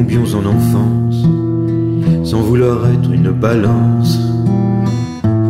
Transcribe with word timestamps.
en 0.00 0.46
enfance, 0.46 1.26
sans 2.24 2.40
vouloir 2.40 2.88
être 2.88 3.12
une 3.12 3.30
balance. 3.30 4.18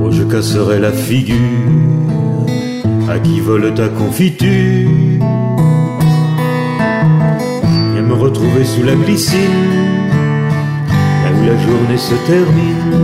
Oh, 0.03 0.11
je 0.11 0.25
casserai 0.25 0.81
la 0.81 0.91
figure 0.91 1.37
à 3.09 3.19
qui 3.21 3.39
vole 3.41 3.73
ta 3.75 3.89
confiture. 3.89 4.91
Viens 7.93 8.03
me 8.03 8.15
retrouver 8.15 8.65
sous 8.65 8.83
la 8.83 8.97
glycine, 8.97 9.39
là 11.23 11.31
où 11.31 11.47
la 11.47 11.57
journée 11.67 11.99
se 11.99 12.15
termine, 12.27 12.97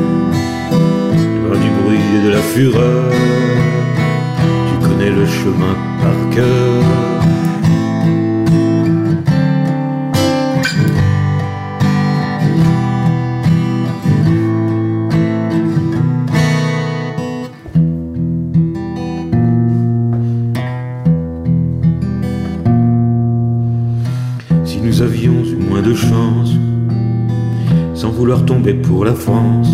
loin 1.47 1.59
du 1.65 1.71
bruit 1.81 2.07
et 2.17 2.27
de 2.27 2.31
la 2.33 2.43
fureur. 2.43 3.13
Tu 4.69 4.89
connais 4.89 5.11
le 5.11 5.27
chemin 5.27 5.77
par 6.03 6.19
cœur. 6.35 7.07
Nous 24.97 25.03
avions 25.03 25.45
eu 25.45 25.57
moins 25.57 25.83
de 25.83 25.95
chance, 25.95 26.53
sans 27.95 28.09
vouloir 28.11 28.47
tomber 28.47 28.73
pour 28.73 29.05
la 29.05 29.13
France, 29.13 29.69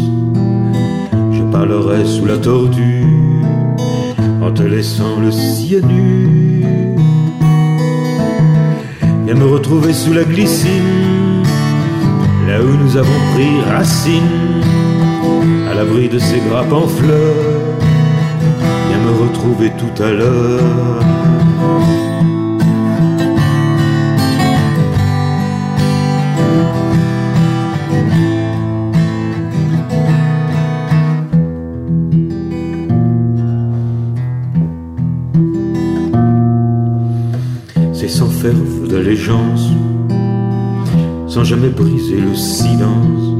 je 1.30 1.42
parlerais 1.52 2.04
sous 2.04 2.26
la 2.26 2.38
tortue, 2.38 3.04
en 4.42 4.50
te 4.50 4.64
laissant 4.64 5.20
le 5.20 5.30
cyanure. 5.30 6.98
Viens 9.24 9.34
me 9.34 9.46
retrouver 9.46 9.92
sous 9.92 10.12
la 10.12 10.24
glycine, 10.24 11.44
là 12.48 12.60
où 12.60 12.76
nous 12.82 12.96
avons 12.96 13.20
pris 13.34 13.60
racine, 13.70 14.62
à 15.70 15.74
l'abri 15.74 16.08
de 16.08 16.18
ces 16.18 16.40
grappes 16.48 16.72
en 16.72 16.88
fleurs. 16.88 17.78
Viens 18.88 18.98
me 18.98 19.28
retrouver 19.28 19.70
tout 19.78 20.02
à 20.02 20.10
l'heure. 20.10 21.11
C'est 38.02 38.08
sans 38.08 38.30
faire 38.30 38.50
d'allégeance, 38.90 39.68
sans 41.28 41.44
jamais 41.44 41.68
briser 41.68 42.16
le 42.16 42.34
silence, 42.34 43.36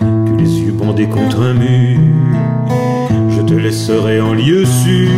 que 0.00 0.36
les 0.36 0.58
yeux 0.58 0.72
bandés 0.72 1.06
contre 1.06 1.40
un 1.42 1.54
mur, 1.54 2.00
je 3.30 3.42
te 3.42 3.54
laisserai 3.54 4.20
en 4.20 4.32
lieu 4.32 4.64
sûr. 4.64 5.08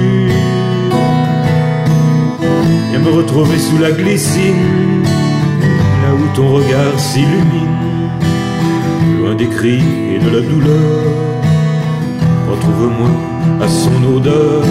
Viens 2.91 2.99
me 2.99 3.11
retrouver 3.11 3.59
sous 3.59 3.79
la 3.79 3.91
glycine, 3.91 5.03
là 6.03 6.13
où 6.13 6.37
ton 6.37 6.53
regard 6.53 7.01
s'illumine, 7.01 8.11
loin 9.19 9.35
des 9.35 9.49
cris 9.49 9.81
et 10.15 10.19
de 10.19 10.29
la 10.29 10.43
douleur. 10.43 11.05
Retrouve-moi 12.51 13.09
à 13.63 13.67
son 13.67 14.15
odeur. 14.15 14.63